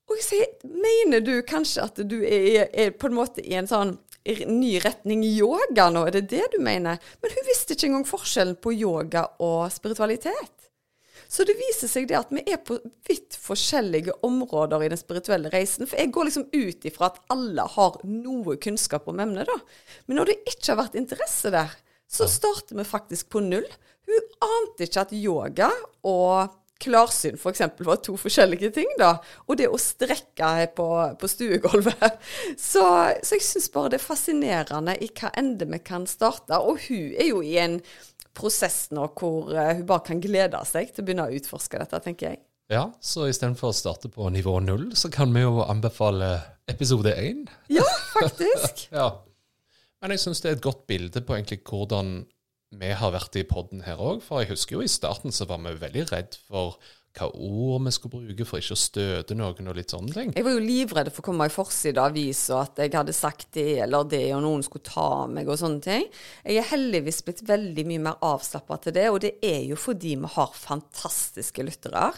[0.05, 3.69] Og jeg sier, mener du kanskje at du er, er på en måte i en
[3.69, 7.01] sånn ny retning yoga nå, er det det du mener?
[7.21, 10.64] Men hun visste ikke engang forskjellen på yoga og spiritualitet.
[11.31, 15.51] Så det viser seg det at vi er på vidt forskjellige områder i den spirituelle
[15.53, 15.87] reisen.
[15.89, 19.57] For jeg går liksom ut ifra at alle har noe kunnskap om emnet, da.
[20.05, 21.73] Men når det ikke har vært interesse der,
[22.05, 23.67] så starter vi faktisk på null.
[24.05, 25.71] Hun ante ikke at yoga
[26.05, 27.61] og klarsyn f.eks.
[27.87, 29.15] var to forskjellige ting, da.
[29.47, 30.87] Og det å strekke på,
[31.19, 32.19] på stuegulvet.
[32.59, 32.83] Så,
[33.23, 36.59] så jeg syns bare det er fascinerende i hva ende vi kan starte.
[36.59, 37.79] Og hun er jo i en
[38.35, 42.01] prosess nå hvor uh, hun bare kan glede seg til å begynne å utforske dette,
[42.03, 42.43] tenker jeg.
[42.71, 46.39] Ja, så istedenfor å starte på nivå null, så kan vi jo anbefale
[46.71, 47.43] episode én.
[47.69, 48.87] Ja, faktisk.
[48.95, 49.11] ja.
[50.01, 52.23] Men jeg syns det er et godt bilde på egentlig hvordan
[52.75, 54.23] vi har vært i poden her òg.
[54.25, 56.79] For jeg husker jo i starten så var vi veldig redd for
[57.15, 60.33] hva ord vi skulle bruke for ikke å støte noen og litt sånne ting.
[60.35, 63.47] Jeg var jo livredd for å komme i forside av avisa at jeg hadde sagt
[63.55, 66.07] det eller det, og noen skulle ta meg og sånne ting.
[66.43, 70.15] Jeg er heldigvis blitt veldig mye mer avslappa til det, og det er jo fordi
[70.21, 72.11] vi har fantastiske lyttere.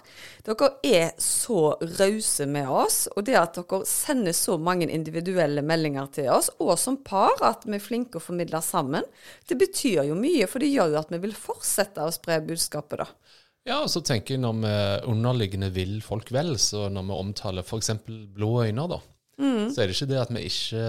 [0.48, 6.10] Dere er så rause med oss, og det at dere sender så mange individuelle meldinger
[6.18, 9.06] til oss, og som par, at vi er flinke å formidle sammen,
[9.50, 13.06] det betyr jo mye, for det gjør jo at vi vil fortsette å spre budskapet,
[13.06, 13.27] da.
[13.68, 14.74] Ja, og så tenker jeg når vi
[15.12, 17.92] underliggende vil folk vel, så når vi omtaler f.eks.
[18.08, 19.00] blå øyne, da,
[19.44, 19.66] mm.
[19.74, 20.84] så er det ikke det at vi ikke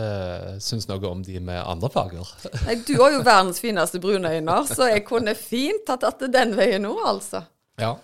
[0.62, 2.35] syns noe om de med andre farger.
[2.69, 6.55] Nei, du har jo verdens fineste brune øyne, så jeg kunne fint tatt det den
[6.59, 7.43] veien nå, altså.
[7.83, 7.97] Ja.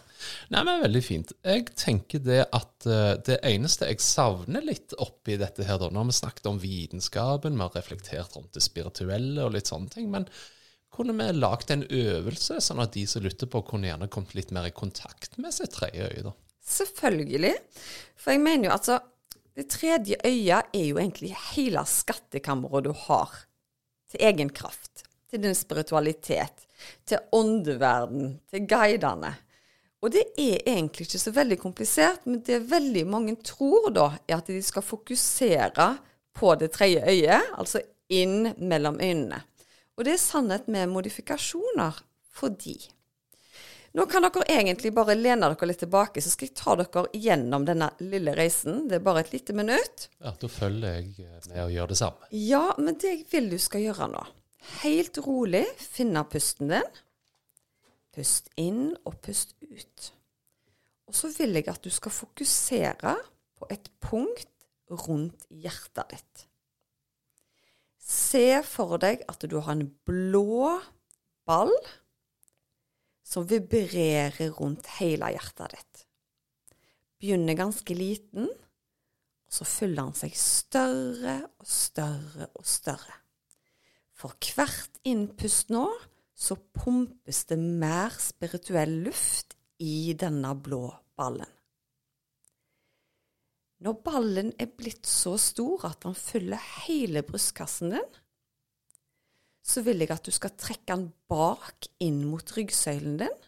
[0.50, 1.32] Nei, men veldig fint.
[1.44, 6.02] Jeg tenker det at uh, det eneste jeg savner litt oppi dette her, da Nå
[6.02, 10.10] har vi snakket om vitenskapen, vi har reflektert rundt det spirituelle og litt sånne ting.
[10.10, 10.26] men
[10.94, 14.52] kunne vi lagd en øvelse, sånn at de som lytter på, kunne gjerne kommet litt
[14.54, 16.22] mer i kontakt med sitt tredje øye?
[16.28, 16.34] da?
[16.64, 17.54] Selvfølgelig.
[18.16, 19.00] For jeg mener jo altså
[19.54, 23.36] Det tredje øyet er jo egentlig hele skattkammeret du har
[24.10, 26.64] til egen kraft, til din spiritualitet,
[27.06, 29.30] til åndeverden, til guidene.
[30.02, 34.40] Og det er egentlig ikke så veldig komplisert, men det veldig mange tror da, er
[34.40, 35.86] at de skal fokusere
[36.34, 37.80] på det tredje øyet, altså
[38.10, 39.38] inn mellom øynene.
[39.94, 42.02] Og det er sannhet med modifikasjoner
[42.34, 42.76] fordi
[43.94, 47.62] Nå kan dere egentlig bare lene dere litt tilbake, så skal jeg ta dere gjennom
[47.62, 48.88] denne lille reisen.
[48.90, 50.08] Det er bare et lite minutt.
[50.18, 52.26] Ja, Da følger jeg med å gjøre det samme.
[52.34, 54.24] Ja, men det jeg vil du skal gjøre nå
[54.80, 56.90] Helt rolig finne pusten din.
[58.16, 60.10] Pust inn og pust ut.
[61.06, 63.14] Og så vil jeg at du skal fokusere
[63.60, 64.50] på et punkt
[64.90, 66.46] rundt hjertet ditt.
[68.04, 70.74] Se for deg at du har en blå
[71.48, 71.72] ball
[73.24, 76.02] som vibrerer rundt hele hjertet ditt.
[77.16, 83.16] Begynner ganske liten, og så fyller han seg større og større og større.
[84.14, 85.86] For hvert innpust nå
[86.34, 90.86] så pumpes det mer spirituell luft i denne blå
[91.16, 91.53] ballen.
[93.82, 98.12] Når ballen er blitt så stor at den fyller hele brystkassen din,
[99.64, 103.38] så vil jeg at du skal trekke den bak inn mot ryggsøylen din,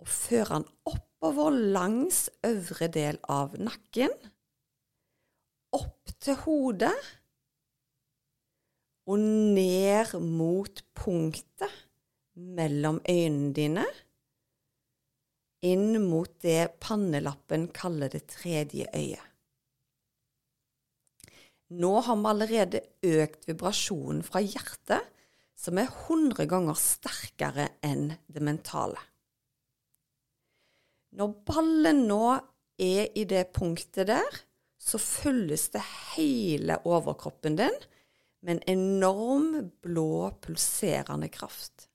[0.00, 4.14] og føre den oppover langs øvre del av nakken,
[5.76, 6.94] opp til hodet,
[9.10, 11.74] og ned mot punktet
[12.34, 13.84] mellom øynene dine
[15.66, 19.26] inn mot det pannelappen kaller det tredje øyet.
[21.70, 25.04] Nå har vi allerede økt vibrasjonen fra hjertet,
[25.54, 28.98] som er 100 ganger sterkere enn det mentale.
[31.14, 32.24] Når ballen nå
[32.80, 34.40] er i det punktet der,
[34.80, 35.82] så fylles det
[36.16, 37.76] hele overkroppen din
[38.40, 41.90] med en enorm blå, pulserende kraft.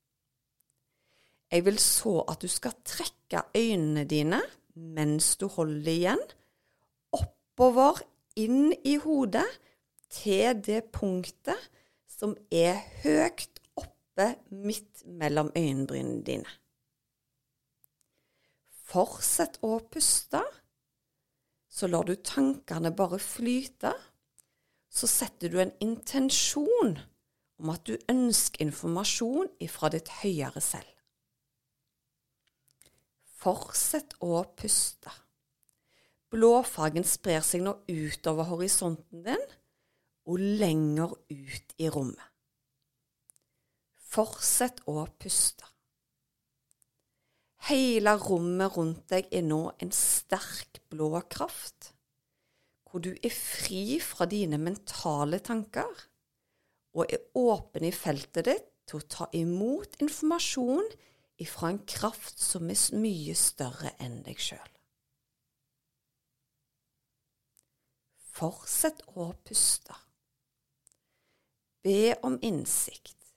[1.52, 4.42] Jeg vil så at du skal trekke øynene dine
[4.76, 6.22] mens du holder igjen,
[7.16, 8.02] oppover,
[8.36, 9.48] inn i hodet,
[10.12, 11.60] til det punktet
[12.08, 16.52] som er høyt oppe midt mellom øyenbrynene dine.
[18.86, 20.44] Fortsett å puste,
[21.68, 23.92] så lar du tankene bare flyte.
[24.88, 26.96] Så setter du en intensjon
[27.60, 30.95] om at du ønsker informasjon ifra ditt høyere selv.
[33.46, 35.12] Fortsett å puste.
[36.34, 39.44] Blåfargen sprer seg nå utover horisonten din
[40.26, 42.26] og lenger ut i rommet.
[44.10, 45.70] Fortsett å puste.
[47.70, 51.92] Hele rommet rundt deg er nå en sterk blå kraft,
[52.90, 56.06] hvor du er fri fra dine mentale tanker
[56.98, 60.96] og er åpen i feltet ditt til å ta imot informasjon
[61.42, 64.72] ifra en kraft som er mye større enn deg sjøl.
[68.36, 69.96] Fortsett å puste.
[71.86, 73.32] Be om innsikt.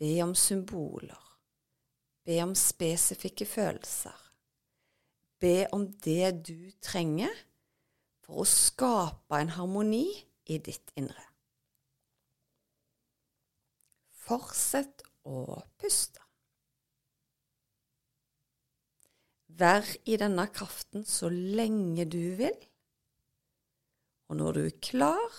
[0.00, 1.20] Be om symboler.
[2.24, 4.16] Be om spesifikke følelser.
[5.42, 7.34] Be om det du trenger
[8.22, 10.06] for å skape en harmoni
[10.46, 11.26] i ditt indre.
[14.22, 16.21] Fortsett å puste.
[19.58, 22.56] Vær i denne kraften så lenge du vil,
[24.32, 25.34] og når du er klar,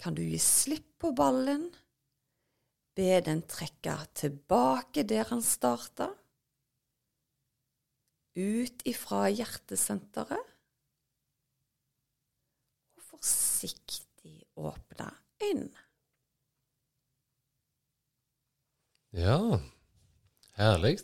[0.00, 1.66] kan du gi slipp på ballen,
[2.96, 6.08] be den trekke tilbake der han starta,
[8.40, 10.56] ut ifra hjertesenteret,
[12.96, 15.10] og forsiktig åpne
[15.44, 15.86] øynene.
[19.20, 19.58] Ja,
[20.54, 21.00] herlig.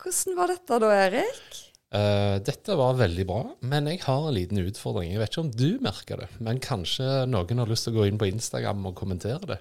[0.00, 1.58] Hvordan var dette da, Erik?
[1.90, 5.10] Uh, dette var veldig bra, men jeg har en liten utfordring.
[5.10, 8.06] Jeg vet ikke om du merker det, men kanskje noen har lyst til å gå
[8.08, 9.58] inn på Instagram og kommentere det.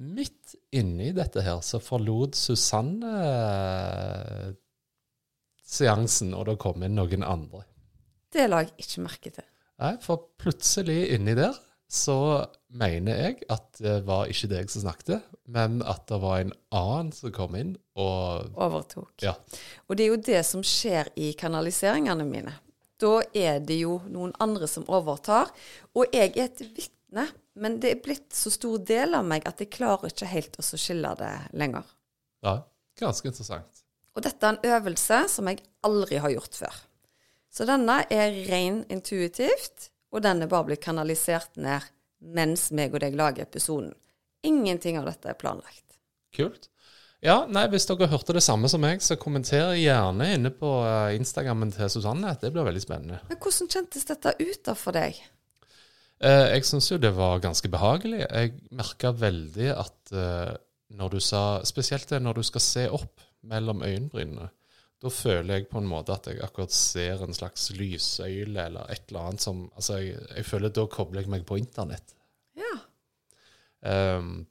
[0.00, 4.52] Midt inni dette her så forlot Susanne eh,
[5.66, 7.64] seansen, og det kom inn noen andre.
[8.30, 9.48] Det la jeg ikke merke til.
[9.80, 11.56] Nei, for plutselig inni der
[11.90, 16.52] så mener jeg at det var ikke deg som snakket, men at det var en
[16.70, 19.16] annen som kom inn og Overtok.
[19.24, 19.34] Ja.
[19.88, 22.54] Og det er jo det som skjer i kanaliseringene mine.
[23.00, 25.50] Da er det jo noen andre som overtar,
[25.96, 27.26] og jeg er et vitne.
[27.60, 30.64] Men det er blitt så stor del av meg at jeg klarer ikke helt å
[30.64, 31.88] skille det lenger.
[32.46, 32.60] ja,
[33.00, 33.82] ganske interessant.
[34.14, 36.78] Og dette er en øvelse som jeg aldri har gjort før.
[37.50, 41.86] Så denne er ren intuitivt, og den er bare blitt kanalisert ned
[42.20, 43.94] mens meg og deg lager episoden.
[44.46, 45.86] Ingenting av dette er planlagt.
[46.36, 46.68] Kult.
[47.20, 51.18] Ja, nei, Hvis dere hørte det samme som meg, så kommenter gjerne inne på eh,
[51.18, 52.32] Instagrammen til Susanne.
[52.40, 53.18] Det blir veldig spennende.
[53.28, 55.18] Men hvordan kjentes dette ut da for deg?
[56.20, 58.22] Eh, jeg syns jo det var ganske behagelig.
[58.24, 60.54] Jeg merka veldig at eh,
[60.96, 64.48] når du sa Spesielt når du skal se opp mellom øyenbrynene.
[65.00, 69.06] Da føler jeg på en måte at jeg akkurat ser en slags lyssøyle eller et
[69.08, 72.14] eller annet som Altså, jeg, jeg føler da kobler jeg meg på internett.
[72.60, 72.74] Ja.
[73.80, 74.44] Um,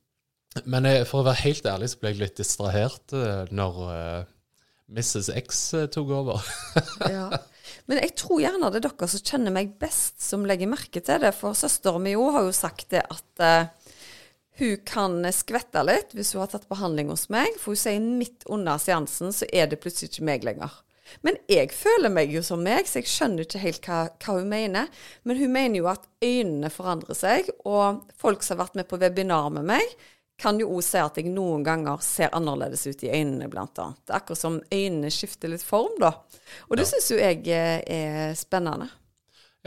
[0.66, 4.32] men jeg, for å være helt ærlig så ble jeg litt distrahert uh, når uh,
[4.90, 5.30] Mrs.
[5.38, 6.50] X uh, tok over.
[7.14, 7.30] ja.
[7.90, 11.22] Men jeg tror gjerne det er dere som kjenner meg best, som legger merke til
[11.24, 11.32] det.
[11.38, 13.70] For søsteren min har jo sagt det at eh,
[14.60, 17.56] hun kan skvette litt hvis hun har tatt behandling hos meg.
[17.60, 20.78] For hun sier midt under seansen så er det plutselig ikke meg lenger.
[21.26, 24.52] Men jeg føler meg jo som meg, så jeg skjønner ikke helt hva, hva hun
[24.52, 24.91] mener.
[25.26, 29.00] Men hun mener jo at øynene forandrer seg, og folk som har vært med på
[29.02, 29.95] webinar med meg,
[30.39, 34.00] kan jo òg si at jeg noen ganger ser annerledes ut i øynene, blant annet.
[34.06, 36.13] Det er akkurat som øynene skifter litt form, da.
[36.69, 36.91] Og det Ja.
[36.93, 38.88] syns jo jeg er spennende.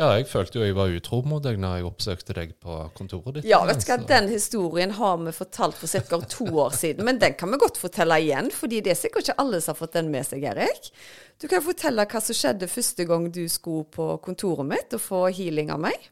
[0.01, 3.37] Ja, jeg følte jo jeg var utro mot deg når jeg oppsøkte deg på kontoret
[3.37, 3.49] ditt.
[3.51, 6.21] Ja, vet du hva, den historien har vi fortalt for ca.
[6.33, 9.45] to år siden, men den kan vi godt fortelle igjen, fordi det er sikkert ikke
[9.45, 10.89] alle som har fått den med seg, Erik.
[11.37, 15.23] Du kan fortelle hva som skjedde første gang du skulle på kontoret mitt og få
[15.29, 16.11] healing av meg.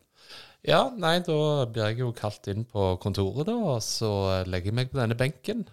[0.67, 4.13] Ja, nei, da blir jeg jo kalt inn på kontoret, da, og så
[4.45, 5.65] legger jeg meg på denne benken.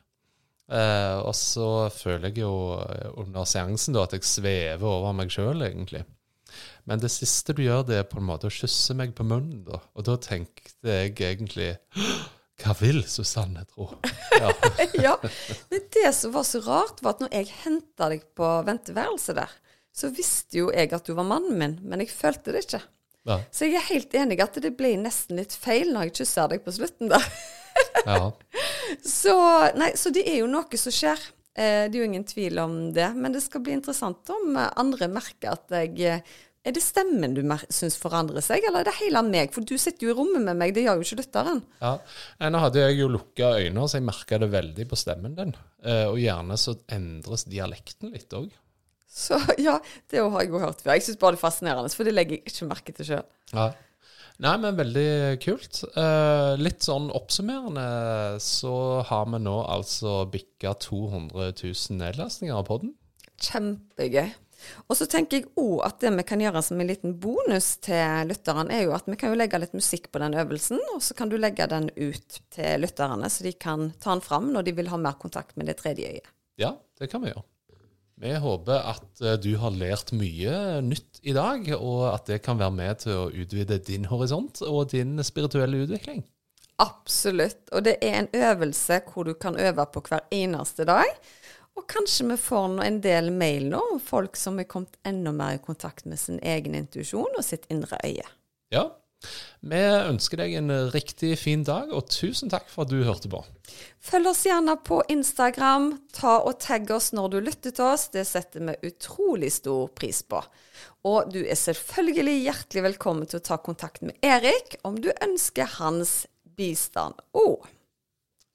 [0.72, 2.54] Eh, og så føler jeg jo
[3.20, 6.08] under seansen da at jeg svever over meg sjøl, egentlig.
[6.88, 9.64] Men det siste du gjør, det er på en måte å kysse meg på munnen,
[9.68, 9.82] da.
[9.98, 11.74] Og da tenkte jeg egentlig
[12.62, 13.90] Hva vil Susanne tro?
[14.40, 14.54] Ja.
[15.08, 15.16] ja,
[15.70, 19.52] Men det som var så rart, var at når jeg henta deg på venteværelset der,
[19.98, 22.82] så visste jo jeg at du var mannen min, men jeg følte det ikke.
[23.30, 23.40] ja.
[23.52, 26.64] Så jeg er helt enig at det ble nesten litt feil når jeg kyssa deg
[26.66, 27.32] på slutten der.
[28.06, 28.20] ja.
[29.04, 29.34] Så,
[29.76, 31.20] nei, så det er jo noe som skjer.
[31.58, 33.10] Eh, det er jo ingen tvil om det.
[33.20, 36.38] Men det skal bli interessant om andre merker at jeg eh,
[36.68, 37.40] Er det stemmen du
[37.72, 39.54] syns forandrer seg, eller er det hele meg?
[39.56, 41.62] For du sitter jo i rommet med meg, det gjør jo ikke lytteren.
[41.80, 41.94] Ja,
[42.52, 45.54] Nå hadde jeg jo lukka øyne, så jeg merka det veldig på stemmen din.
[45.88, 48.50] Eh, og gjerne så endres dialekten litt òg.
[49.08, 49.78] Så ja,
[50.12, 50.98] det har jeg jo hørt før.
[50.98, 53.28] Jeg syns bare det er fascinerende, for det legger jeg ikke merke til sjøl.
[53.54, 53.70] Ja.
[54.44, 55.10] Nei, men veldig
[55.42, 55.80] kult.
[55.98, 57.86] Eh, litt sånn oppsummerende
[58.44, 58.74] så
[59.08, 62.92] har vi nå altså bikka 200 000 nedlastninger av poden.
[63.42, 64.36] Kjempegøy.
[64.88, 68.30] Og så tenker jeg òg at det vi kan gjøre som en liten bonus til
[68.30, 71.18] lytterne, er jo at vi kan jo legge litt musikk på den øvelsen, og så
[71.18, 74.78] kan du legge den ut til lytterne, så de kan ta den fram når de
[74.80, 76.34] vil ha mer kontakt med det tredje øyet.
[76.58, 77.46] Ja, det kan vi gjøre.
[78.18, 82.58] Vi håper at eh, du har lært mye nytt i dag, og at det kan
[82.58, 86.24] være med til å utvide din horisont og din spirituelle utvikling.
[86.82, 87.62] Absolutt.
[87.74, 91.10] Og det er en øvelse hvor du kan øve på hver eneste dag.
[91.78, 95.58] Og kanskje vi får en del mail nå om folk som er kommet enda mer
[95.58, 98.26] i kontakt med sin egen intuisjon og sitt indre øye.
[98.74, 98.90] Ja.
[99.66, 103.42] Vi ønsker deg en riktig fin dag, og tusen takk for at du hørte på.
[104.04, 105.90] Følg oss gjerne på Instagram.
[106.14, 108.08] Ta og tagg oss når du lytter til oss.
[108.14, 110.42] Det setter vi utrolig stor pris på.
[111.10, 115.78] Og du er selvfølgelig hjertelig velkommen til å ta kontakt med Erik om du ønsker
[115.80, 116.26] hans
[116.58, 117.66] bistand òg.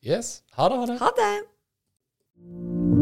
[0.02, 0.40] Yes.
[0.58, 0.82] Ha det.
[0.82, 1.00] Ha det.
[1.02, 3.01] Ha det!